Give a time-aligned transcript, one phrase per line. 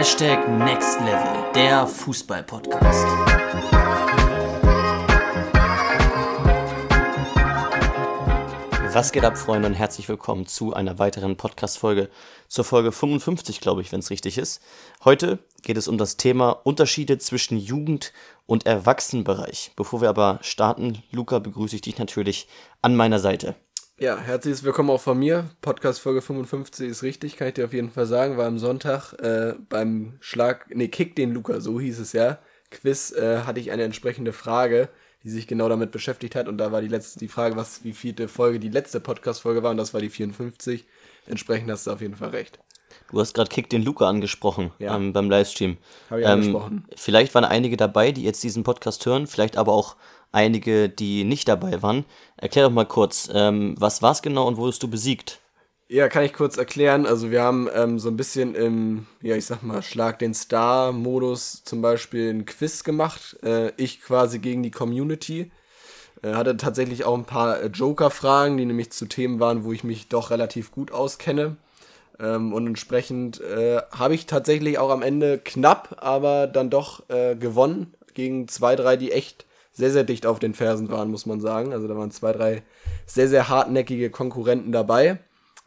[0.00, 3.04] Hashtag Next Level, der Fußball-Podcast.
[8.94, 12.08] Was geht ab, Freunde, und herzlich willkommen zu einer weiteren Podcast-Folge,
[12.48, 14.62] zur Folge 55, glaube ich, wenn es richtig ist.
[15.04, 18.14] Heute geht es um das Thema Unterschiede zwischen Jugend-
[18.46, 19.72] und Erwachsenenbereich.
[19.76, 22.48] Bevor wir aber starten, Luca, begrüße ich dich natürlich
[22.80, 23.54] an meiner Seite.
[24.00, 25.50] Ja, herzliches Willkommen auch von mir.
[25.60, 28.38] Podcast Folge 55 ist richtig, kann ich dir auf jeden Fall sagen.
[28.38, 32.38] War am Sonntag äh, beim Schlag, nee, Kick den Luca, so hieß es ja.
[32.70, 34.88] Quiz äh, hatte ich eine entsprechende Frage
[35.22, 36.48] die sich genau damit beschäftigt hat.
[36.48, 39.70] Und da war die letzte die Frage, was wie vierte Folge die letzte Podcast-Folge war,
[39.70, 40.86] und das war die 54.
[41.26, 42.58] Entsprechend hast du auf jeden Fall recht.
[43.10, 44.96] Du hast gerade Kick den Luca angesprochen ja.
[44.96, 45.76] ähm, beim Livestream.
[46.10, 46.84] Habe ich ähm, angesprochen.
[46.96, 49.96] Vielleicht waren einige dabei, die jetzt diesen Podcast hören, vielleicht aber auch
[50.32, 52.04] einige, die nicht dabei waren.
[52.36, 55.40] Erklär doch mal kurz, ähm, was war es genau und wurdest du besiegt?
[55.88, 57.04] Ja, kann ich kurz erklären.
[57.04, 61.64] Also wir haben ähm, so ein bisschen im, ja ich sag mal, Schlag den Star-Modus
[61.64, 63.36] zum Beispiel ein Quiz gemacht.
[63.42, 65.50] Äh, ich quasi gegen die Community.
[66.22, 69.82] Äh, hatte tatsächlich auch ein paar äh, Joker-Fragen, die nämlich zu Themen waren, wo ich
[69.82, 71.56] mich doch relativ gut auskenne.
[72.20, 77.34] Ähm, und entsprechend äh, habe ich tatsächlich auch am Ende knapp, aber dann doch äh,
[77.34, 81.40] gewonnen gegen zwei, drei, die echt sehr, sehr dicht auf den Fersen waren, muss man
[81.40, 81.72] sagen.
[81.72, 82.62] Also da waren zwei, drei
[83.06, 85.18] sehr, sehr hartnäckige Konkurrenten dabei.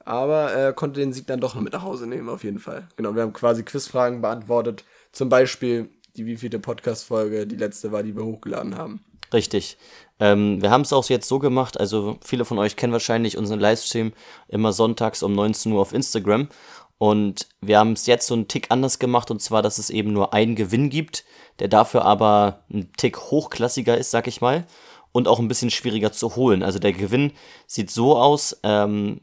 [0.05, 2.89] Aber er konnte den Sieg dann doch noch mit nach Hause nehmen, auf jeden Fall.
[2.97, 4.83] Genau, wir haben quasi Quizfragen beantwortet.
[5.13, 8.99] Zum Beispiel die wievielte Podcast-Folge die letzte war, die wir hochgeladen haben.
[9.31, 9.77] Richtig.
[10.19, 13.59] Ähm, wir haben es auch jetzt so gemacht, also viele von euch kennen wahrscheinlich unseren
[13.59, 14.13] Livestream
[14.47, 16.49] immer sonntags um 19 Uhr auf Instagram.
[16.97, 20.13] Und wir haben es jetzt so einen Tick anders gemacht, und zwar, dass es eben
[20.13, 21.25] nur einen Gewinn gibt,
[21.59, 24.65] der dafür aber ein Tick hochklassiger ist, sag ich mal
[25.13, 26.63] und auch ein bisschen schwieriger zu holen.
[26.63, 27.31] Also der Gewinn
[27.67, 29.21] sieht so aus ähm,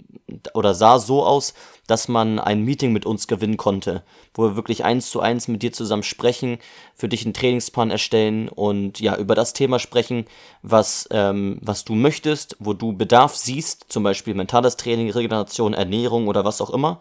[0.55, 1.53] oder sah so aus,
[1.87, 5.63] dass man ein Meeting mit uns gewinnen konnte, wo wir wirklich eins zu eins mit
[5.63, 6.59] dir zusammen sprechen,
[6.95, 10.27] für dich einen Trainingsplan erstellen und ja über das Thema sprechen,
[10.63, 16.29] was ähm, was du möchtest, wo du Bedarf siehst, zum Beispiel mentales Training, Regeneration, Ernährung
[16.29, 17.01] oder was auch immer.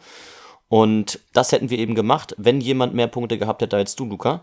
[0.67, 4.41] Und das hätten wir eben gemacht, wenn jemand mehr Punkte gehabt hätte als du, Luca.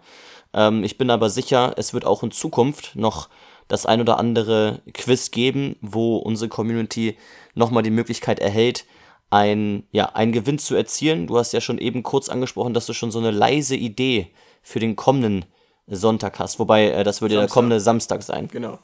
[0.54, 3.28] Ähm, ich bin aber sicher, es wird auch in Zukunft noch
[3.68, 7.16] das ein oder andere Quiz geben, wo unsere Community
[7.54, 8.84] nochmal die Möglichkeit erhält,
[9.30, 11.26] ein, ja, einen Gewinn zu erzielen.
[11.26, 14.28] Du hast ja schon eben kurz angesprochen, dass du schon so eine leise Idee
[14.62, 15.44] für den kommenden
[15.88, 16.58] Sonntag hast.
[16.58, 18.48] Wobei, äh, das würde ja der kommende Samstag sein.
[18.48, 18.78] Genau.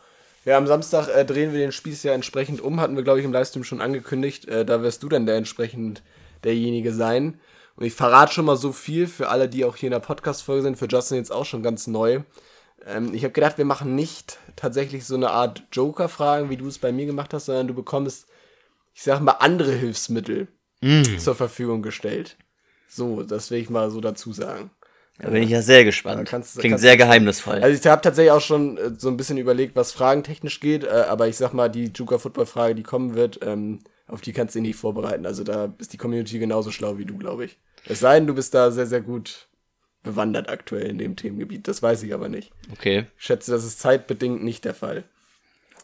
[0.44, 3.24] Ja, am Samstag äh, drehen wir den Spieß ja entsprechend um, hatten wir, glaube ich,
[3.24, 4.48] im Livestream schon angekündigt.
[4.48, 6.02] Äh, da wirst du dann der entsprechend
[6.42, 7.38] derjenige sein.
[7.76, 10.62] Und ich verrate schon mal so viel für alle, die auch hier in der Podcast-Folge
[10.62, 12.20] sind, für Justin jetzt auch schon ganz neu.
[12.86, 16.78] Ähm, ich habe gedacht, wir machen nicht tatsächlich so eine Art Joker-Fragen, wie du es
[16.78, 18.26] bei mir gemacht hast, sondern du bekommst,
[18.94, 20.48] ich sag mal, andere Hilfsmittel
[20.80, 21.18] mm.
[21.18, 22.36] zur Verfügung gestellt.
[22.88, 24.70] So, das will ich mal so dazu sagen.
[25.18, 26.28] Da bin ich ja sehr gespannt.
[26.28, 27.62] Kannst, Klingt kannst sehr geheimnisvoll.
[27.62, 31.04] Also ich habe tatsächlich auch schon äh, so ein bisschen überlegt, was fragentechnisch geht, äh,
[31.08, 34.54] aber ich sag mal, die Joker Football Frage, die kommen wird, ähm, auf die kannst
[34.54, 35.26] du dich nicht vorbereiten.
[35.26, 37.58] Also da ist die Community genauso schlau wie du, glaube ich.
[37.86, 39.48] Es sei denn, du bist da sehr, sehr gut
[40.02, 41.68] bewandert aktuell in dem Themengebiet.
[41.68, 42.50] Das weiß ich aber nicht.
[42.72, 43.06] Okay.
[43.18, 45.04] Ich schätze, das ist zeitbedingt nicht der Fall.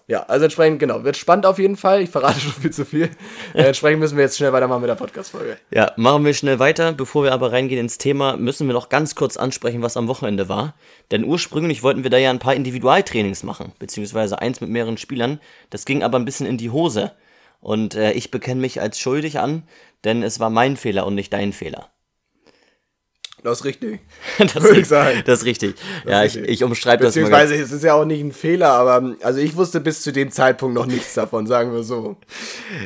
[0.09, 2.01] Ja, also entsprechend, genau, wird spannend auf jeden Fall.
[2.01, 3.11] Ich verrate schon viel zu viel.
[3.55, 5.59] äh, entsprechend müssen wir jetzt schnell weitermachen mit der Podcast-Folge.
[5.71, 6.93] Ja, machen wir schnell weiter.
[6.93, 10.49] Bevor wir aber reingehen ins Thema, müssen wir noch ganz kurz ansprechen, was am Wochenende
[10.49, 10.75] war.
[11.11, 15.41] Denn ursprünglich wollten wir da ja ein paar Individualtrainings machen, beziehungsweise eins mit mehreren Spielern.
[15.69, 17.13] Das ging aber ein bisschen in die Hose.
[17.61, 19.65] Und äh, ich bekenne mich als schuldig an,
[20.05, 21.91] denn es war mein Fehler und nicht dein Fehler.
[23.43, 24.01] Das ist richtig.
[24.39, 25.23] das, würde ich sagen.
[25.25, 25.77] das ist richtig.
[26.05, 26.51] Das ja, ist richtig.
[26.51, 27.23] ich, ich umschreibe das mal.
[27.23, 30.31] Beziehungsweise es ist ja auch nicht ein Fehler, aber also ich wusste bis zu dem
[30.31, 32.17] Zeitpunkt noch nichts davon, sagen wir so.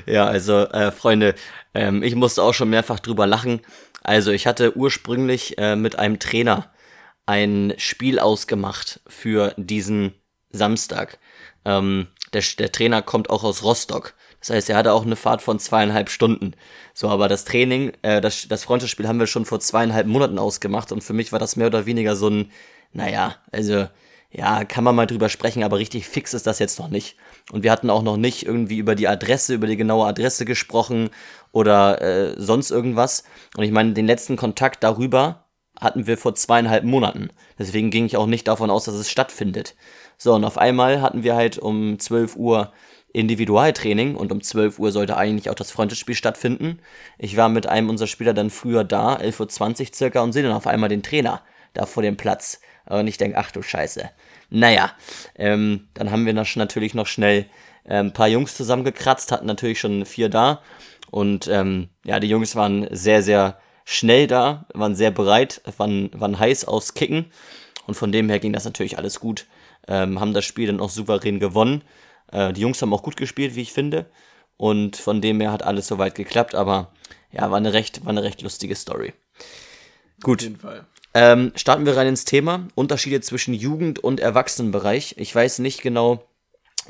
[0.07, 1.35] Ja, also äh, Freunde,
[1.75, 3.61] ähm, ich musste auch schon mehrfach drüber lachen.
[4.03, 6.71] Also ich hatte ursprünglich äh, mit einem Trainer
[7.27, 10.15] ein Spiel ausgemacht für diesen
[10.51, 11.19] Samstag.
[11.65, 14.15] Ähm, der, der Trainer kommt auch aus Rostock.
[14.43, 16.55] Das heißt, er hatte auch eine Fahrt von zweieinhalb Stunden.
[16.95, 20.91] So, aber das Training, äh, das, das Freundschaftsspiel haben wir schon vor zweieinhalb Monaten ausgemacht
[20.91, 22.51] und für mich war das mehr oder weniger so ein,
[22.93, 23.87] naja, also,
[24.33, 27.17] ja, kann man mal drüber sprechen, aber richtig fix ist das jetzt noch nicht.
[27.53, 31.11] Und wir hatten auch noch nicht irgendwie über die Adresse, über die genaue Adresse gesprochen
[31.53, 33.25] oder äh, sonst irgendwas.
[33.57, 35.45] Und ich meine, den letzten Kontakt darüber
[35.79, 37.29] hatten wir vor zweieinhalb Monaten.
[37.59, 39.75] Deswegen ging ich auch nicht davon aus, dass es stattfindet.
[40.17, 42.73] So, und auf einmal hatten wir halt um 12 Uhr
[43.13, 46.79] Individualtraining und um 12 Uhr sollte eigentlich auch das Freundschaftsspiel stattfinden.
[47.19, 50.53] Ich war mit einem unserer Spieler dann früher da, 11.20 Uhr circa, und sehe dann
[50.53, 51.43] auf einmal den Trainer
[51.75, 52.61] da vor dem Platz.
[52.87, 54.11] Und ich denke, ach du Scheiße.
[54.51, 54.93] Naja,
[55.37, 57.47] ähm, dann haben wir natürlich noch schnell
[57.85, 60.63] äh, ein paar Jungs zusammengekratzt, hatten natürlich schon vier da.
[61.11, 66.39] Und ähm, ja, die Jungs waren sehr, sehr schnell da, waren sehr bereit, waren, waren
[66.39, 67.27] heiß aufs Kicken.
[67.87, 69.47] Und von dem her ging das natürlich alles gut.
[69.89, 71.83] Ähm, haben das Spiel dann auch souverän gewonnen.
[72.33, 74.07] Äh, die Jungs haben auch gut gespielt, wie ich finde.
[74.57, 76.55] Und von dem her hat alles soweit geklappt.
[76.55, 76.93] Aber
[77.31, 79.13] ja, war eine recht, war eine recht lustige Story.
[80.23, 80.41] Gut.
[80.41, 80.87] Auf jeden Fall.
[81.15, 82.69] Ähm, starten wir rein ins Thema.
[82.75, 85.17] Unterschiede zwischen Jugend- und Erwachsenenbereich.
[85.19, 86.25] Ich weiß nicht genau,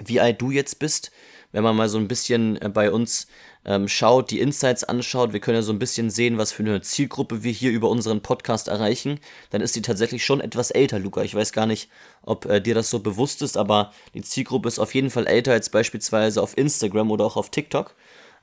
[0.02, 1.10] wie alt du jetzt bist.
[1.52, 3.28] Wenn man mal so ein bisschen äh, bei uns
[3.64, 6.80] ähm, schaut, die Insights anschaut, wir können ja so ein bisschen sehen, was für eine
[6.80, 9.20] Zielgruppe wir hier über unseren Podcast erreichen,
[9.50, 11.22] dann ist die tatsächlich schon etwas älter, Luca.
[11.22, 11.88] Ich weiß gar nicht,
[12.22, 15.52] ob äh, dir das so bewusst ist, aber die Zielgruppe ist auf jeden Fall älter
[15.52, 17.94] als beispielsweise auf Instagram oder auch auf TikTok.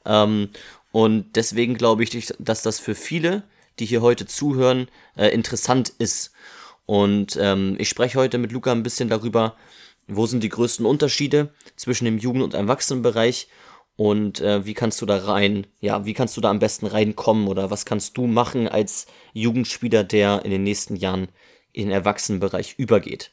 [0.06, 0.50] Ähm,
[0.92, 3.44] und deswegen glaube ich, dass das für viele,
[3.80, 6.32] die hier heute zuhören, äh, interessant ist.
[6.86, 9.56] Und ähm, ich spreche heute mit Luca ein bisschen darüber,
[10.10, 13.48] wo sind die größten Unterschiede zwischen dem Jugend- und Erwachsenenbereich
[13.96, 17.48] und äh, wie kannst du da rein, ja, wie kannst du da am besten reinkommen
[17.48, 21.28] oder was kannst du machen als Jugendspieler, der in den nächsten Jahren
[21.74, 23.32] in den Erwachsenenbereich übergeht.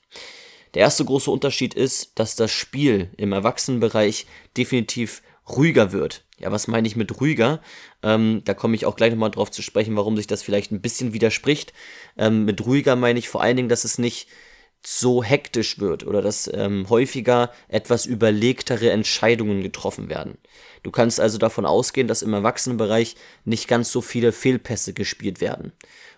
[0.74, 4.26] Der erste große Unterschied ist, dass das Spiel im Erwachsenenbereich
[4.56, 6.24] definitiv ruhiger wird.
[6.38, 7.62] Ja, was meine ich mit ruhiger?
[8.02, 10.82] Ähm, da komme ich auch gleich nochmal drauf zu sprechen, warum sich das vielleicht ein
[10.82, 11.72] bisschen widerspricht.
[12.18, 14.28] Ähm, mit ruhiger meine ich vor allen Dingen, dass es nicht
[14.84, 20.38] so hektisch wird oder dass ähm, häufiger etwas überlegtere Entscheidungen getroffen werden.
[20.82, 25.72] Du kannst also davon ausgehen, dass im Erwachsenenbereich nicht ganz so viele Fehlpässe gespielt werden,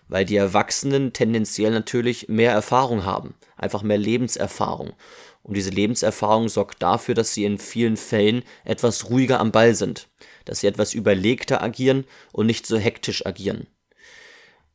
[0.07, 4.93] weil die Erwachsenen tendenziell natürlich mehr Erfahrung haben, einfach mehr Lebenserfahrung.
[5.41, 10.07] Und diese Lebenserfahrung sorgt dafür, dass sie in vielen Fällen etwas ruhiger am Ball sind,
[10.45, 13.67] dass sie etwas überlegter agieren und nicht so hektisch agieren.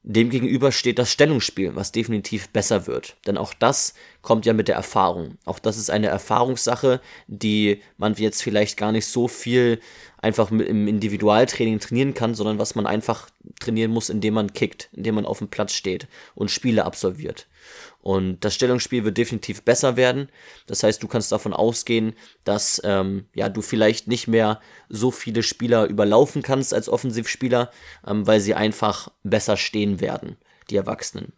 [0.06, 3.16] Demgegenüber steht das Stellungsspiel, was definitiv besser wird.
[3.26, 5.38] Denn auch das kommt ja mit der Erfahrung.
[5.46, 9.80] Auch das ist eine Erfahrungssache, die man jetzt vielleicht gar nicht so viel
[10.18, 13.30] einfach im Individualtraining trainieren kann, sondern was man einfach
[13.60, 17.46] trainieren muss, indem man kickt, indem man auf dem Platz steht und Spiele absolviert.
[18.04, 20.28] Und das Stellungsspiel wird definitiv besser werden.
[20.66, 22.12] Das heißt, du kannst davon ausgehen,
[22.44, 24.60] dass ähm, ja, du vielleicht nicht mehr
[24.90, 27.70] so viele Spieler überlaufen kannst als Offensivspieler,
[28.06, 30.36] ähm, weil sie einfach besser stehen werden,
[30.68, 31.32] die Erwachsenen.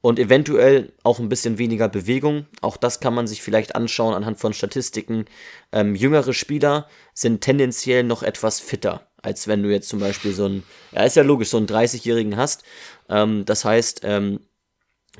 [0.00, 2.46] Und eventuell auch ein bisschen weniger Bewegung.
[2.62, 5.26] Auch das kann man sich vielleicht anschauen anhand von Statistiken.
[5.70, 10.46] Ähm, jüngere Spieler sind tendenziell noch etwas fitter, als wenn du jetzt zum Beispiel so
[10.46, 10.62] einen,
[10.92, 12.62] ja, ist ja logisch, so einen 30-Jährigen hast.
[13.10, 14.40] Ähm, das heißt, ähm,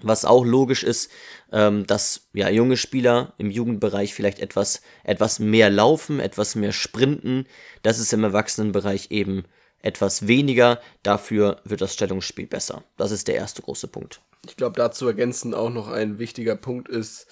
[0.02, 1.10] was auch logisch ist,
[1.52, 7.46] ähm, dass ja junge Spieler im Jugendbereich vielleicht etwas, etwas mehr laufen, etwas mehr sprinten.
[7.82, 9.44] Das ist im Erwachsenenbereich eben
[9.82, 10.80] etwas weniger.
[11.02, 12.84] Dafür wird das Stellungsspiel besser.
[12.96, 14.20] Das ist der erste große Punkt.
[14.46, 17.26] Ich glaube, dazu ergänzend auch noch ein wichtiger Punkt ist,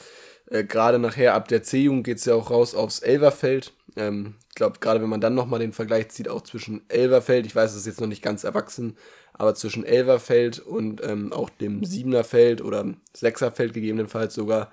[0.50, 3.72] äh, gerade nachher ab der C-Jugend geht es ja auch raus aufs Elverfeld.
[3.98, 7.54] Ähm, ich glaube, gerade wenn man dann nochmal den Vergleich zieht, auch zwischen Elverfeld, ich
[7.54, 8.96] weiß, es ist jetzt noch nicht ganz erwachsen,
[9.34, 14.72] aber zwischen Elverfeld und ähm, auch dem Siebenerfeld oder Sechserfeld gegebenenfalls sogar,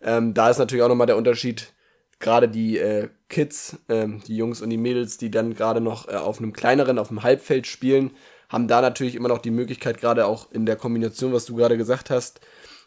[0.00, 1.72] ähm, da ist natürlich auch nochmal der Unterschied,
[2.18, 6.12] gerade die äh, Kids, ähm, die Jungs und die Mädels, die dann gerade noch äh,
[6.12, 8.12] auf einem kleineren, auf dem Halbfeld spielen,
[8.48, 11.76] haben da natürlich immer noch die Möglichkeit, gerade auch in der Kombination, was du gerade
[11.76, 12.40] gesagt hast,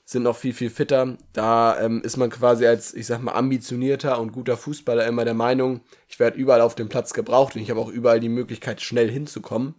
[0.06, 1.18] sind noch viel, viel fitter.
[1.34, 5.34] Da ähm, ist man quasi als, ich sag mal, ambitionierter und guter Fußballer immer der
[5.34, 8.82] Meinung, ich werde überall auf dem Platz gebraucht und ich habe auch überall die Möglichkeit,
[8.82, 9.76] schnell hinzukommen.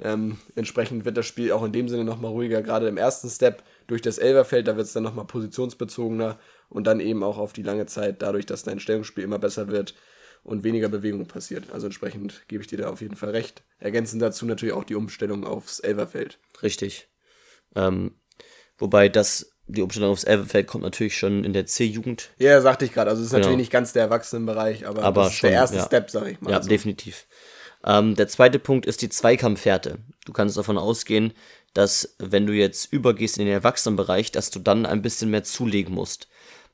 [0.00, 3.64] Ähm, entsprechend wird das Spiel auch in dem Sinne nochmal ruhiger, gerade im ersten Step
[3.88, 7.62] durch das Elverfeld, da wird es dann nochmal positionsbezogener und dann eben auch auf die
[7.62, 9.94] lange Zeit, dadurch, dass dein Stellungsspiel immer besser wird
[10.44, 11.72] und weniger Bewegung passiert.
[11.72, 13.64] Also entsprechend gebe ich dir da auf jeden Fall recht.
[13.78, 16.38] Ergänzend dazu natürlich auch die Umstellung aufs Elverfeld.
[16.62, 17.08] Richtig.
[17.74, 18.20] Ähm,
[18.76, 22.30] wobei das die Umstellung aufs Elverfeld kommt natürlich schon in der C-Jugend.
[22.38, 23.10] Ja, sagte ich gerade.
[23.10, 23.42] Also es ist genau.
[23.42, 25.84] natürlich nicht ganz der Erwachsenenbereich, aber, aber das ist schon, der erste ja.
[25.86, 26.50] Step, sag ich mal.
[26.50, 26.68] Ja, also.
[26.68, 27.26] definitiv.
[27.84, 29.98] Ähm, der zweite Punkt ist die Zweikampfhärte.
[30.24, 31.32] Du kannst davon ausgehen,
[31.72, 35.94] dass wenn du jetzt übergehst in den Erwachsenenbereich, dass du dann ein bisschen mehr zulegen
[35.94, 36.28] musst.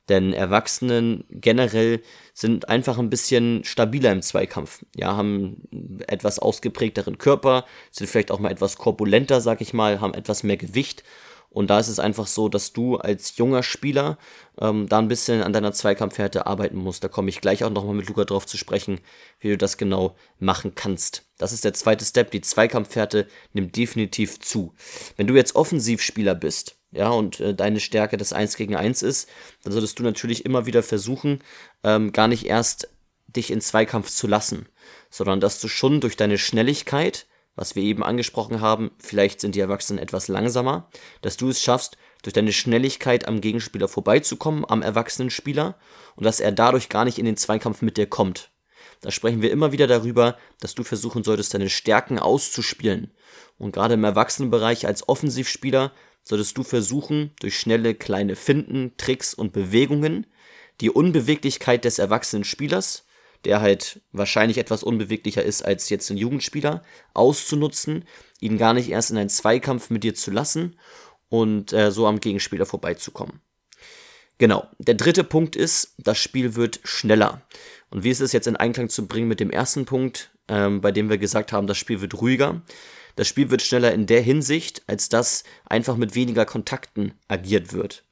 [0.09, 2.03] Denn Erwachsenen generell
[2.35, 4.85] sind einfach ein bisschen stabiler im Zweikampf.
[4.97, 5.63] Ja, haben
[6.07, 10.57] etwas ausgeprägteren Körper, sind vielleicht auch mal etwas korpulenter, sag ich mal, haben etwas mehr
[10.57, 11.05] Gewicht
[11.51, 14.19] und da ist es einfach so, dass du als junger Spieler
[14.61, 17.03] ähm, da ein bisschen an deiner Zweikampfhärte arbeiten musst.
[17.03, 19.01] Da komme ich gleich auch nochmal mit Luca drauf zu sprechen,
[19.41, 21.25] wie du das genau machen kannst.
[21.39, 22.31] Das ist der zweite Step.
[22.31, 24.75] Die Zweikampfhärte nimmt definitiv zu.
[25.17, 29.29] Wenn du jetzt Offensivspieler bist, ja, und äh, deine Stärke das 1 gegen 1 ist,
[29.65, 31.41] dann solltest du natürlich immer wieder versuchen,
[31.83, 32.89] ähm, gar nicht erst
[33.27, 34.67] dich in Zweikampf zu lassen,
[35.09, 37.27] sondern dass du schon durch deine Schnelligkeit
[37.57, 40.89] was wir eben angesprochen haben, vielleicht sind die Erwachsenen etwas langsamer,
[41.23, 45.79] dass du es schaffst, durch deine Schnelligkeit am Gegenspieler vorbeizukommen, am erwachsenen Spieler,
[46.17, 48.51] und dass er dadurch gar nicht in den Zweikampf mit dir kommt.
[49.01, 53.13] Da sprechen wir immer wieder darüber, dass du versuchen solltest, deine Stärken auszuspielen
[53.59, 55.93] Und gerade im Erwachsenenbereich als Offensivspieler
[56.23, 60.27] solltest du versuchen, durch schnelle kleine Finden, Tricks und Bewegungen
[60.81, 63.07] die Unbeweglichkeit des erwachsenen Spielers,
[63.45, 66.83] der halt wahrscheinlich etwas unbeweglicher ist als jetzt ein Jugendspieler,
[67.15, 68.05] auszunutzen,
[68.41, 70.79] ihn gar nicht erst in einen Zweikampf mit dir zu lassen
[71.29, 73.41] und äh, so am Gegenspieler vorbeizukommen.
[74.39, 77.43] Genau, der dritte Punkt ist, das Spiel wird schneller.
[77.91, 80.93] Und wie ist es jetzt in Einklang zu bringen mit dem ersten Punkt, ähm, bei
[80.93, 82.63] dem wir gesagt haben, das Spiel wird ruhiger?
[83.17, 88.05] Das Spiel wird schneller in der Hinsicht, als dass einfach mit weniger Kontakten agiert wird.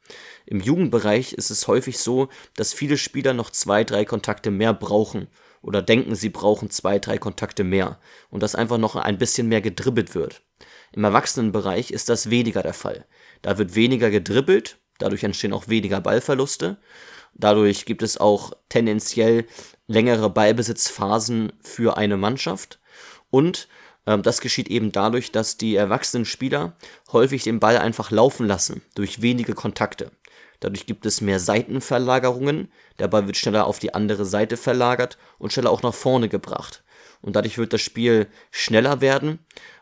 [0.50, 5.28] Im Jugendbereich ist es häufig so, dass viele Spieler noch zwei, drei Kontakte mehr brauchen
[5.60, 7.98] oder denken, sie brauchen zwei, drei Kontakte mehr
[8.30, 10.40] und dass einfach noch ein bisschen mehr gedribbelt wird.
[10.92, 13.04] Im Erwachsenenbereich ist das weniger der Fall.
[13.42, 16.78] Da wird weniger gedribbelt, dadurch entstehen auch weniger Ballverluste.
[17.34, 19.44] Dadurch gibt es auch tendenziell
[19.86, 22.80] längere Ballbesitzphasen für eine Mannschaft.
[23.28, 23.68] Und
[24.06, 26.74] ähm, das geschieht eben dadurch, dass die erwachsenen Spieler
[27.12, 30.10] häufig den Ball einfach laufen lassen durch wenige Kontakte.
[30.60, 35.52] Dadurch gibt es mehr Seitenverlagerungen, der Ball wird schneller auf die andere Seite verlagert und
[35.52, 36.82] schneller auch nach vorne gebracht.
[37.20, 39.40] Und dadurch wird das Spiel schneller werden.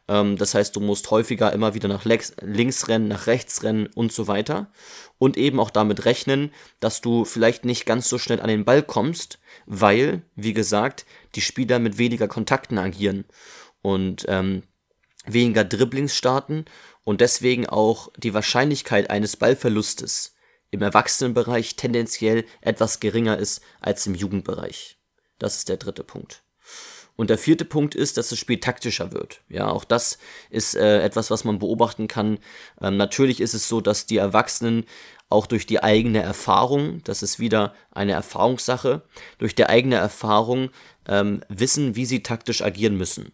[0.08, 4.12] Ähm, das heißt, du musst häufiger immer wieder nach links rennen, nach rechts rennen und
[4.12, 4.70] so weiter.
[5.18, 8.82] Und eben auch damit rechnen, dass du vielleicht nicht ganz so schnell an den Ball
[8.82, 13.24] kommst, weil, wie gesagt, die Spieler mit weniger Kontakten agieren
[13.82, 14.62] und ähm,
[15.26, 16.64] weniger Dribblings starten
[17.04, 20.35] und deswegen auch die Wahrscheinlichkeit eines Ballverlustes
[20.70, 24.98] im Erwachsenenbereich tendenziell etwas geringer ist als im Jugendbereich.
[25.38, 26.42] Das ist der dritte Punkt.
[27.16, 29.40] Und der vierte Punkt ist, dass das Spiel taktischer wird.
[29.48, 30.18] Ja, auch das
[30.50, 32.38] ist äh, etwas, was man beobachten kann.
[32.80, 34.84] Ähm, natürlich ist es so, dass die Erwachsenen
[35.30, 39.02] auch durch die eigene Erfahrung, das ist wieder eine Erfahrungssache,
[39.38, 40.70] durch die eigene Erfahrung
[41.08, 43.32] ähm, wissen, wie sie taktisch agieren müssen.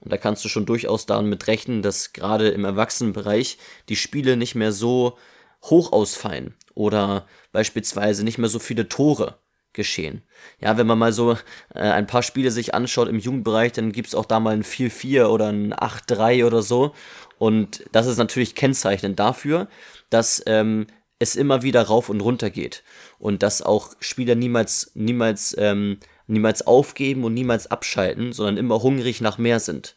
[0.00, 3.56] Und da kannst du schon durchaus damit rechnen, dass gerade im Erwachsenenbereich
[3.88, 5.16] die Spiele nicht mehr so
[5.62, 9.38] hoch ausfallen oder beispielsweise nicht mehr so viele Tore
[9.74, 10.22] geschehen.
[10.60, 11.32] Ja, wenn man mal so
[11.74, 15.26] äh, ein paar Spiele sich anschaut im Jugendbereich, dann gibt's auch da mal ein 4-4
[15.26, 16.94] oder ein 8-3 oder so.
[17.38, 19.68] Und das ist natürlich kennzeichnend dafür,
[20.10, 20.86] dass ähm,
[21.18, 22.82] es immer wieder rauf und runter geht.
[23.18, 29.20] Und dass auch Spieler niemals, niemals, ähm, niemals aufgeben und niemals abschalten, sondern immer hungrig
[29.20, 29.96] nach mehr sind.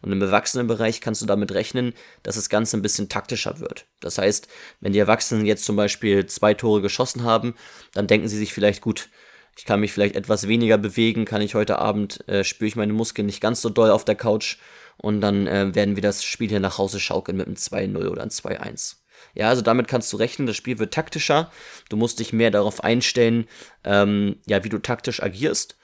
[0.00, 3.86] Und im Erwachsenenbereich kannst du damit rechnen, dass das Ganze ein bisschen taktischer wird.
[4.00, 4.48] Das heißt,
[4.80, 7.54] wenn die Erwachsenen jetzt zum Beispiel zwei Tore geschossen haben,
[7.94, 9.08] dann denken sie sich vielleicht, gut,
[9.56, 12.92] ich kann mich vielleicht etwas weniger bewegen, kann ich heute Abend, äh, spüre ich meine
[12.92, 14.56] Muskeln nicht ganz so doll auf der Couch
[14.96, 18.22] und dann äh, werden wir das Spiel hier nach Hause schaukeln mit einem 2-0 oder
[18.22, 18.96] einem 2-1.
[19.34, 21.50] Ja, also damit kannst du rechnen, das Spiel wird taktischer.
[21.88, 23.46] Du musst dich mehr darauf einstellen,
[23.84, 25.76] ähm, ja, wie du taktisch agierst.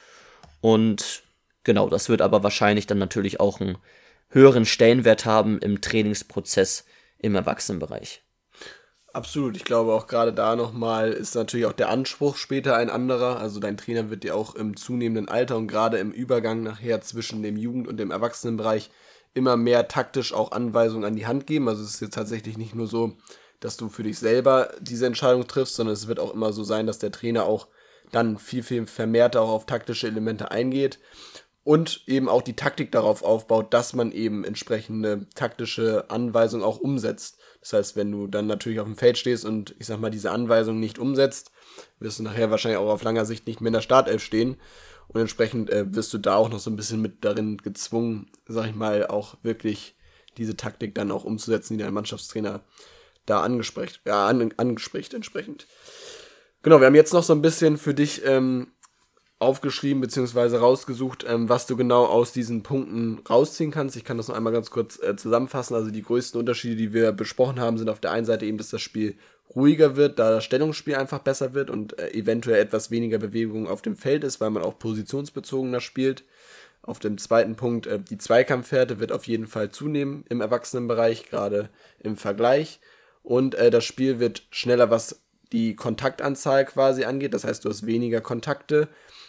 [0.60, 1.22] Und
[1.68, 3.76] genau, das wird aber wahrscheinlich dann natürlich auch einen
[4.30, 6.86] höheren Stellenwert haben im Trainingsprozess
[7.18, 8.22] im Erwachsenenbereich.
[9.12, 13.38] Absolut, ich glaube auch gerade da nochmal ist natürlich auch der Anspruch später ein anderer.
[13.38, 17.42] Also dein Trainer wird dir auch im zunehmenden Alter und gerade im Übergang nachher zwischen
[17.42, 18.90] dem Jugend- und dem Erwachsenenbereich
[19.34, 21.68] immer mehr taktisch auch Anweisungen an die Hand geben.
[21.68, 23.12] Also es ist jetzt tatsächlich nicht nur so,
[23.60, 26.86] dass du für dich selber diese Entscheidung triffst, sondern es wird auch immer so sein,
[26.86, 27.68] dass der Trainer auch
[28.10, 30.98] dann viel, viel vermehrter auch auf taktische Elemente eingeht
[31.68, 37.36] und eben auch die Taktik darauf aufbaut, dass man eben entsprechende taktische Anweisungen auch umsetzt.
[37.60, 40.30] Das heißt, wenn du dann natürlich auf dem Feld stehst und ich sag mal diese
[40.30, 41.50] Anweisungen nicht umsetzt,
[42.00, 44.56] wirst du nachher wahrscheinlich auch auf langer Sicht nicht mehr in der Startelf stehen.
[45.08, 48.68] Und entsprechend äh, wirst du da auch noch so ein bisschen mit darin gezwungen, sag
[48.68, 49.94] ich mal, auch wirklich
[50.38, 52.62] diese Taktik dann auch umzusetzen, die dein Mannschaftstrainer
[53.26, 55.66] da angespricht, ja, an, angespricht entsprechend.
[56.62, 58.68] Genau, wir haben jetzt noch so ein bisschen für dich ähm,
[59.38, 63.96] aufgeschrieben beziehungsweise rausgesucht, ähm, was du genau aus diesen Punkten rausziehen kannst.
[63.96, 65.74] Ich kann das noch einmal ganz kurz äh, zusammenfassen.
[65.74, 68.70] Also die größten Unterschiede, die wir besprochen haben, sind auf der einen Seite eben, dass
[68.70, 69.16] das Spiel
[69.54, 73.80] ruhiger wird, da das Stellungsspiel einfach besser wird und äh, eventuell etwas weniger Bewegung auf
[73.80, 76.24] dem Feld ist, weil man auch positionsbezogener spielt.
[76.82, 81.70] Auf dem zweiten Punkt, äh, die Zweikampfwerte wird auf jeden Fall zunehmen im Erwachsenenbereich, gerade
[82.00, 82.80] im Vergleich.
[83.22, 85.20] Und äh, das Spiel wird schneller, was
[85.52, 87.34] die Kontaktanzahl quasi angeht.
[87.34, 88.88] Das heißt, du hast weniger Kontakte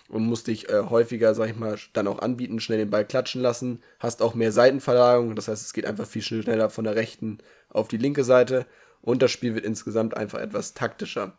[0.09, 3.41] und musst dich äh, häufiger, sag ich mal, dann auch anbieten, schnell den Ball klatschen
[3.41, 3.81] lassen.
[3.99, 7.37] Hast auch mehr Seitenverlagerung, das heißt, es geht einfach viel schneller von der rechten
[7.69, 8.65] auf die linke Seite
[9.01, 11.37] und das Spiel wird insgesamt einfach etwas taktischer.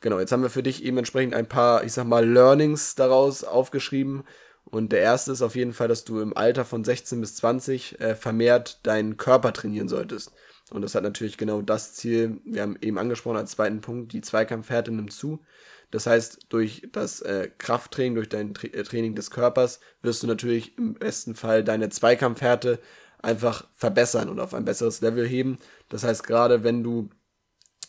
[0.00, 3.44] Genau, jetzt haben wir für dich eben entsprechend ein paar, ich sag mal, Learnings daraus
[3.44, 4.24] aufgeschrieben.
[4.64, 8.00] Und der erste ist auf jeden Fall, dass du im Alter von 16 bis 20
[8.00, 10.32] äh, vermehrt deinen Körper trainieren solltest.
[10.70, 14.20] Und das hat natürlich genau das Ziel, wir haben eben angesprochen als zweiten Punkt, die
[14.20, 15.40] Zweikampfhärte nimmt zu.
[15.90, 20.28] Das heißt, durch das äh, Krafttraining, durch dein Tra äh, Training des Körpers wirst du
[20.28, 22.78] natürlich im besten Fall deine Zweikampfhärte
[23.22, 25.58] einfach verbessern und auf ein besseres Level heben.
[25.88, 27.10] Das heißt, gerade wenn du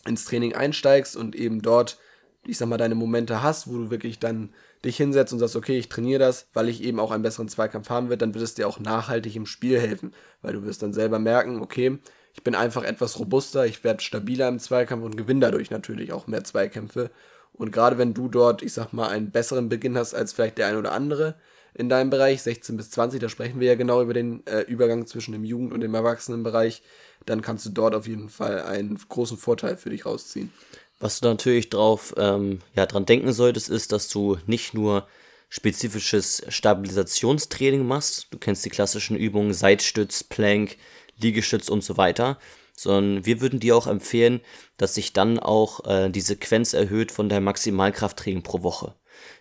[0.06, 1.98] ins Training einsteigst und eben dort,
[2.44, 4.52] ich sag mal, deine Momente hast, wo du wirklich dann
[4.84, 7.88] dich hinsetzt und sagst, okay, ich trainiere das, weil ich eben auch einen besseren Zweikampf
[7.88, 10.12] haben will, dann wird es dir auch nachhaltig im Spiel helfen,
[10.42, 11.98] weil du wirst dann selber merken, okay,
[12.34, 16.26] ich bin einfach etwas robuster, ich werde stabiler im Zweikampf und gewinne dadurch natürlich auch
[16.26, 17.10] mehr Zweikämpfe.
[17.52, 20.68] Und gerade wenn du dort, ich sag mal, einen besseren Beginn hast als vielleicht der
[20.68, 21.34] ein oder andere
[21.74, 25.06] in deinem Bereich, 16 bis 20, da sprechen wir ja genau über den äh, Übergang
[25.06, 26.82] zwischen dem Jugend- und dem Erwachsenenbereich,
[27.26, 30.52] dann kannst du dort auf jeden Fall einen großen Vorteil für dich rausziehen.
[31.00, 35.06] Was du natürlich drauf, ähm, ja, dran denken solltest, ist, dass du nicht nur
[35.48, 38.28] spezifisches Stabilisationstraining machst.
[38.30, 40.76] Du kennst die klassischen Übungen Seitstütz, Plank,
[41.22, 42.38] Liegestütz und so weiter,
[42.76, 44.40] sondern wir würden dir auch empfehlen,
[44.76, 48.94] dass sich dann auch äh, die Sequenz erhöht von deinem Maximalkrafttraining pro Woche.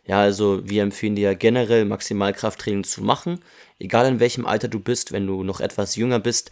[0.05, 3.39] Ja, also wir empfehlen dir generell Maximalkrafttraining zu machen,
[3.79, 6.51] egal in welchem Alter du bist, wenn du noch etwas jünger bist,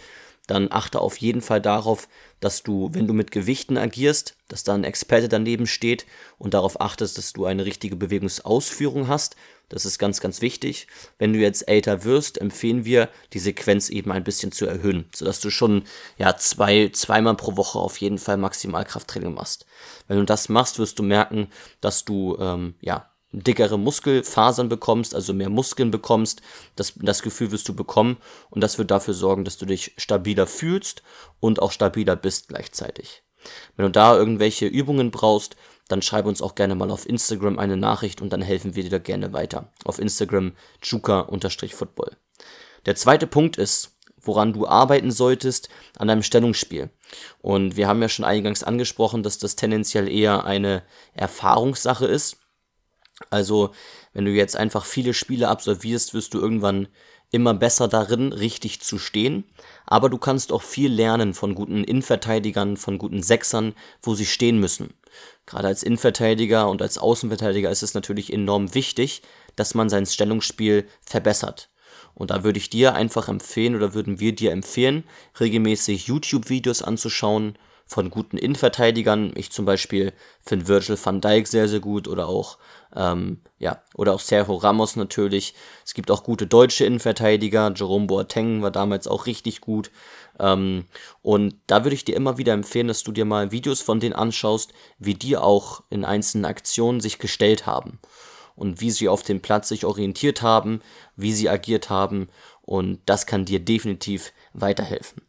[0.50, 2.08] dann achte auf jeden Fall darauf,
[2.40, 6.06] dass du, wenn du mit Gewichten agierst, dass da ein Experte daneben steht
[6.38, 9.36] und darauf achtest, dass du eine richtige Bewegungsausführung hast.
[9.68, 10.88] Das ist ganz, ganz wichtig.
[11.20, 15.40] Wenn du jetzt älter wirst, empfehlen wir, die Sequenz eben ein bisschen zu erhöhen, sodass
[15.42, 15.84] du schon
[16.18, 19.68] ja zwei, zweimal pro Woche auf jeden Fall Maximalkrafttraining machst.
[20.08, 21.50] Wenn du das machst, wirst du merken,
[21.82, 26.42] dass du ähm, ja dickere Muskelfasern bekommst, also mehr Muskeln bekommst.
[26.76, 28.18] Das, das Gefühl wirst du bekommen
[28.50, 31.04] und das wird dafür sorgen, dass du dich stabiler fühlst
[31.40, 33.24] und auch stabiler bist gleichzeitig.
[33.76, 35.56] Wenn du da irgendwelche Übungen brauchst,
[35.88, 38.90] dann schreib uns auch gerne mal auf Instagram eine Nachricht und dann helfen wir dir
[38.90, 39.72] da gerne weiter.
[39.86, 42.12] Auf Instagram juka-football.
[42.86, 46.90] Der zweite Punkt ist, woran du arbeiten solltest an deinem Stellungsspiel.
[47.42, 50.84] Und wir haben ja schon eingangs angesprochen, dass das tendenziell eher eine
[51.14, 52.38] Erfahrungssache ist.
[53.30, 53.72] Also,
[54.14, 56.88] wenn du jetzt einfach viele Spiele absolvierst, wirst du irgendwann
[57.32, 59.44] immer besser darin, richtig zu stehen.
[59.86, 64.60] Aber du kannst auch viel lernen von guten Innenverteidigern, von guten Sechsern, wo sie stehen
[64.60, 64.94] müssen.
[65.46, 69.22] Gerade als Innenverteidiger und als Außenverteidiger ist es natürlich enorm wichtig,
[69.56, 71.70] dass man sein Stellungsspiel verbessert.
[72.14, 75.04] Und da würde ich dir einfach empfehlen oder würden wir dir empfehlen,
[75.40, 77.58] regelmäßig YouTube-Videos anzuschauen
[77.90, 79.34] von guten Innenverteidigern.
[79.36, 80.14] Ich zum Beispiel
[80.46, 82.60] finde Virgil van Dijk sehr, sehr gut oder auch
[82.96, 85.56] ähm, ja, oder auch Sergio Ramos natürlich.
[85.84, 87.74] Es gibt auch gute deutsche Innenverteidiger.
[87.76, 89.90] Jerome Boateng war damals auch richtig gut.
[90.40, 90.86] Ähm,
[91.24, 94.14] und da würde ich dir immer wieder empfehlen, dass du dir mal Videos von denen
[94.14, 98.00] anschaust, wie die auch in einzelnen Aktionen sich gestellt haben.
[98.56, 100.82] Und wie sie auf dem Platz sich orientiert haben,
[101.16, 102.30] wie sie agiert haben.
[102.62, 105.24] Und das kann dir definitiv weiterhelfen.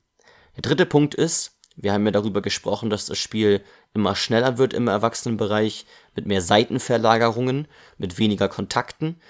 [0.57, 3.63] Der dritte Punkt ist, wir haben ja darüber gesprochen, dass das Spiel
[3.95, 9.21] immer schneller wird im Erwachsenenbereich, mit mehr Seitenverlagerungen, mit weniger Kontakten.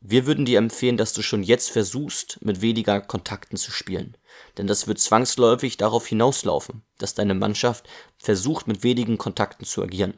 [0.00, 4.16] Wir würden dir empfehlen, dass du schon jetzt versuchst, mit weniger Kontakten zu spielen.
[4.58, 10.14] Denn das wird zwangsläufig darauf hinauslaufen, dass deine Mannschaft versucht, mit wenigen Kontakten zu agieren.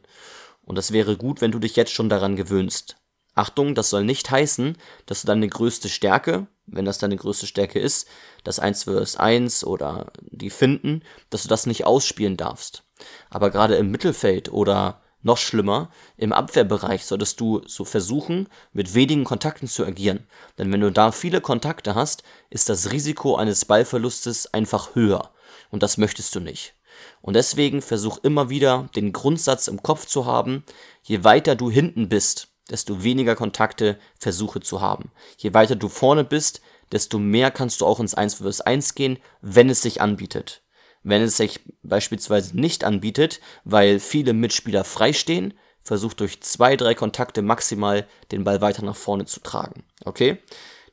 [0.63, 2.97] Und das wäre gut, wenn du dich jetzt schon daran gewöhnst.
[3.35, 7.79] Achtung, das soll nicht heißen, dass du deine größte Stärke, wenn das deine größte Stärke
[7.79, 8.09] ist,
[8.44, 12.85] das 1 vs 1 oder die Finden, dass du das nicht ausspielen darfst.
[13.31, 19.25] Aber gerade im Mittelfeld oder noch schlimmer, im Abwehrbereich solltest du so versuchen, mit wenigen
[19.25, 20.27] Kontakten zu agieren.
[20.59, 25.31] Denn wenn du da viele Kontakte hast, ist das Risiko eines Ballverlustes einfach höher.
[25.70, 26.75] Und das möchtest du nicht.
[27.23, 30.62] Und deswegen versuch immer wieder den Grundsatz im Kopf zu haben,
[31.03, 35.11] je weiter du hinten bist, desto weniger Kontakte versuche zu haben.
[35.37, 36.61] Je weiter du vorne bist,
[36.92, 40.62] desto mehr kannst du auch ins 1 vs 1 gehen, wenn es sich anbietet.
[41.03, 47.42] Wenn es sich beispielsweise nicht anbietet, weil viele Mitspieler freistehen, versucht durch zwei, drei Kontakte
[47.42, 49.85] maximal den Ball weiter nach vorne zu tragen.
[50.05, 50.38] Okay?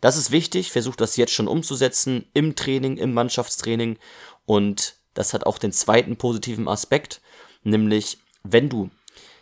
[0.02, 3.98] Das ist wichtig, versucht das jetzt schon umzusetzen im Training, im Mannschaftstraining
[4.46, 7.22] und das hat auch den zweiten positiven Aspekt,
[7.64, 8.90] nämlich wenn du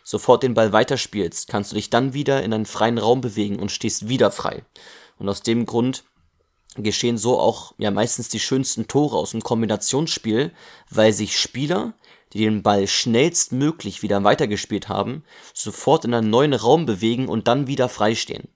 [0.10, 3.72] sofort den Ball weiterspielst, kannst du dich dann wieder in einen freien Raum bewegen und
[3.72, 4.64] stehst wieder frei.
[5.20, 6.04] Und aus dem Grund
[6.76, 10.52] geschehen so auch ja meistens die schönsten Tore aus dem Kombinationsspiel,
[10.90, 11.94] weil sich Spieler,
[12.34, 17.68] die den Ball schnellstmöglich wieder weitergespielt haben, sofort in einen neuen Raum bewegen und dann
[17.68, 18.48] wieder freistehen.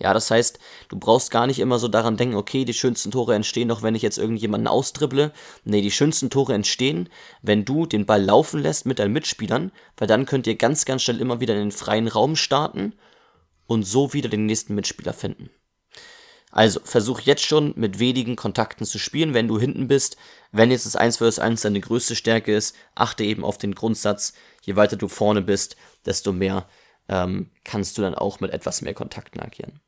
[0.00, 0.58] Ja, das heißt,
[0.88, 3.94] du brauchst gar nicht immer so daran denken, okay, die schönsten Tore entstehen doch, wenn
[3.94, 5.30] ich jetzt irgendjemanden austribble.
[5.64, 7.10] Nee, die schönsten Tore entstehen,
[7.42, 11.02] wenn du den Ball laufen lässt mit deinen Mitspielern, weil dann könnt ihr ganz, ganz
[11.02, 12.94] schnell immer wieder in den freien Raum starten
[13.66, 15.50] und so wieder den nächsten Mitspieler finden.
[16.50, 20.16] Also versuch jetzt schon mit wenigen Kontakten zu spielen, wenn du hinten bist.
[20.50, 24.32] Wenn jetzt das 1 vs 1 deine größte Stärke ist, achte eben auf den Grundsatz,
[24.62, 26.66] je weiter du vorne bist, desto mehr
[27.08, 29.80] ähm, kannst du dann auch mit etwas mehr Kontakten agieren.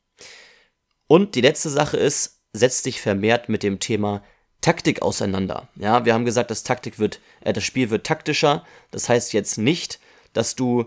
[1.07, 4.23] Und die letzte Sache ist, setz dich vermehrt mit dem Thema
[4.61, 5.69] Taktik auseinander.
[5.77, 8.65] Ja, wir haben gesagt, das Taktik wird, äh, das Spiel wird taktischer.
[8.91, 9.99] Das heißt jetzt nicht,
[10.33, 10.87] dass du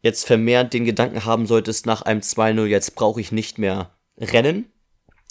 [0.00, 4.70] jetzt vermehrt den Gedanken haben solltest, nach einem 2-0, jetzt brauche ich nicht mehr rennen.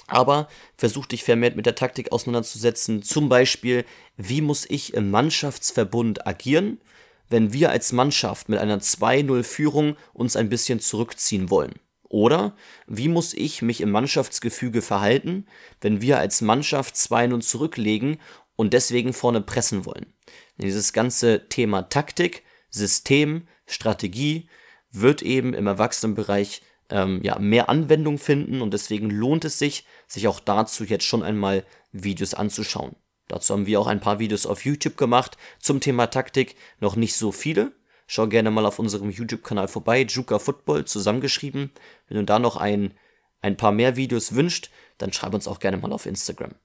[0.08, 3.04] Aber versuch dich vermehrt mit der Taktik auseinanderzusetzen.
[3.04, 3.86] Zum Beispiel,
[4.18, 6.82] wie muss ich im Mannschaftsverbund agieren,
[7.30, 11.74] wenn wir als Mannschaft mit einer 2-0-Führung uns ein bisschen zurückziehen wollen?
[12.14, 15.48] Oder wie muss ich mich im Mannschaftsgefüge verhalten,
[15.82, 18.20] wenn wir als Mannschaft 2-0 zurücklegen
[18.56, 20.14] und deswegen vorne pressen wollen?
[20.58, 24.48] Dieses ganze Thema Taktik, System, Strategie
[24.92, 30.28] wird eben im Erwachsenenbereich ähm, ja, mehr Anwendung finden und deswegen lohnt es sich, sich
[30.28, 32.96] auch dazu jetzt schon einmal Videos anzuschauen.
[33.28, 37.16] Dazu haben wir auch ein paar Videos auf YouTube gemacht zum Thema Taktik, noch nicht
[37.16, 37.72] so viele,
[38.08, 41.72] Schau gerne mal auf unserem YouTube-Kanal vorbei, Juka Football zusammengeschrieben.
[42.08, 42.94] Wenn du da noch ein,
[43.42, 46.56] ein paar mehr Videos wünscht, dann schreib uns auch gerne mal auf Instagram.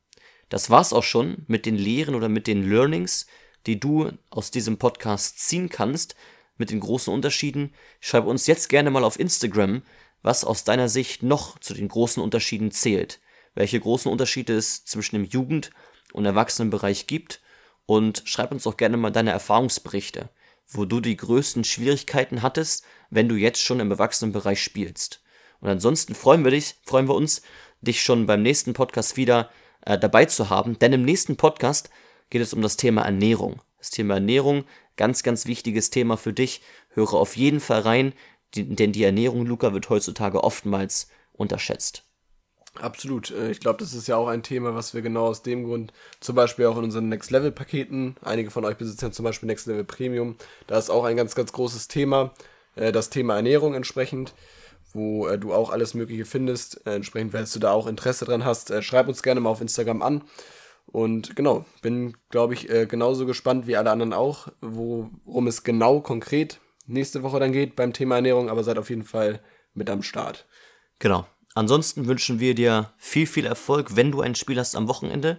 [0.49, 3.27] Das war's auch schon mit den Lehren oder mit den Learnings,
[3.67, 6.17] die du aus diesem Podcast ziehen kannst,
[6.57, 7.73] mit den großen Unterschieden.
[8.01, 9.83] Schreib uns jetzt gerne mal auf Instagram,
[10.23, 13.21] was aus deiner Sicht noch zu den großen Unterschieden zählt.
[13.55, 15.71] Welche großen Unterschiede es zwischen dem Jugend-
[16.13, 17.41] und Erwachsenenbereich gibt.
[17.87, 20.31] Und schreib uns auch gerne mal deine Erfahrungsberichte
[20.69, 25.23] wo du die größten Schwierigkeiten hattest, wenn du jetzt schon im Erwachsenenbereich spielst.
[25.61, 27.43] Und ansonsten freuen wir dich, freuen wir uns,
[27.81, 29.51] dich schon beim nächsten Podcast wieder
[29.85, 31.91] äh, dabei zu haben, denn im nächsten Podcast
[32.31, 33.63] geht es um das Thema Ernährung.
[33.79, 34.65] Das Thema Ernährung,
[34.97, 36.63] ganz, ganz wichtiges Thema für dich.
[36.91, 38.13] Höre auf jeden Fall rein,
[38.55, 42.08] die, denn die Ernährung, Luca, wird heutzutage oftmals unterschätzt.
[42.81, 43.31] Absolut.
[43.31, 45.93] Äh, ich glaube, das ist ja auch ein Thema, was wir genau aus dem Grund
[46.21, 49.67] zum Beispiel auch in unseren Next Level Paketen, einige von euch besitzen zum Beispiel Next
[49.67, 50.37] Level Premium,
[50.67, 52.33] da ist auch ein ganz, ganz großes Thema,
[52.77, 54.35] äh, das Thema Ernährung entsprechend,
[54.93, 56.87] wo äh, du auch alles Mögliche findest.
[56.87, 60.23] Entsprechend, wenn du da auch Interesse dran hast, schreib uns gerne mal auf Instagram an.
[60.87, 66.61] Und genau, bin, glaube ich, genauso gespannt wie alle anderen auch, worum es genau konkret
[66.87, 69.41] nächste Woche dann geht beim Thema Ernährung, aber seid auf jeden Fall
[69.75, 70.47] mit am Start.
[70.99, 71.27] Genau.
[71.55, 75.39] Ansonsten wünschen wir dir viel, viel Erfolg, wenn du ein Spiel hast am Wochenende.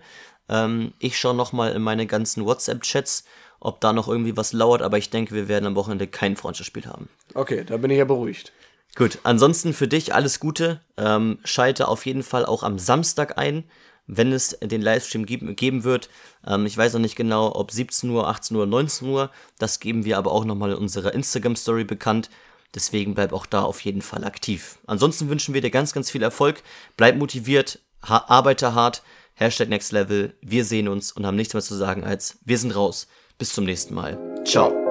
[0.50, 3.24] Ähm, ich schaue nochmal in meine ganzen WhatsApp-Chats,
[3.60, 6.86] ob da noch irgendwie was lauert, aber ich denke, wir werden am Wochenende kein Freundschaftsspiel
[6.86, 7.10] haben.
[7.34, 8.52] Okay, da bin ich ja beruhigt.
[8.95, 10.82] Gut, ansonsten für dich alles Gute.
[10.98, 13.63] Ähm, schalte auf jeden Fall auch am Samstag ein,
[14.08, 16.10] wenn es den Livestream geben, geben wird.
[16.45, 19.30] Ähm, ich weiß noch nicht genau, ob 17 Uhr, 18 Uhr, 19 Uhr.
[19.60, 22.30] Das geben wir aber auch nochmal in unserer Instagram-Story bekannt.
[22.76, 24.80] Deswegen bleib auch da auf jeden Fall aktiv.
[24.86, 26.62] Ansonsten wünschen wir dir ganz, ganz viel Erfolg.
[26.98, 29.04] Bleib motiviert, ha arbeite hart.
[29.34, 30.36] Hashtag Next Level.
[30.42, 33.08] Wir sehen uns und haben nichts mehr zu sagen als wir sind raus.
[33.38, 34.20] Bis zum nächsten Mal.
[34.46, 34.88] Ciao.